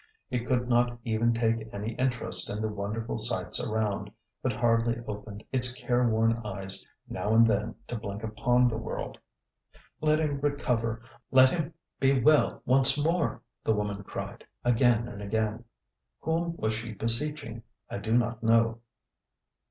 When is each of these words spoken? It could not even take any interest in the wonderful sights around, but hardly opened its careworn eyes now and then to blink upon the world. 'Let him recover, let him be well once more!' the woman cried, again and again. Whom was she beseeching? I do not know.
It 0.31 0.47
could 0.47 0.67
not 0.67 0.99
even 1.03 1.31
take 1.31 1.69
any 1.71 1.91
interest 1.93 2.49
in 2.49 2.59
the 2.59 2.67
wonderful 2.67 3.19
sights 3.19 3.63
around, 3.63 4.09
but 4.41 4.51
hardly 4.51 4.97
opened 5.07 5.43
its 5.51 5.71
careworn 5.75 6.41
eyes 6.43 6.83
now 7.07 7.35
and 7.35 7.45
then 7.45 7.75
to 7.85 7.97
blink 7.99 8.23
upon 8.23 8.67
the 8.67 8.77
world. 8.79 9.19
'Let 10.01 10.17
him 10.19 10.39
recover, 10.39 11.03
let 11.29 11.51
him 11.51 11.75
be 11.99 12.19
well 12.19 12.63
once 12.65 12.97
more!' 12.97 13.43
the 13.63 13.75
woman 13.75 14.01
cried, 14.01 14.43
again 14.65 15.07
and 15.07 15.21
again. 15.21 15.65
Whom 16.21 16.55
was 16.57 16.73
she 16.73 16.93
beseeching? 16.93 17.61
I 17.87 17.99
do 17.99 18.17
not 18.17 18.41
know. 18.41 18.79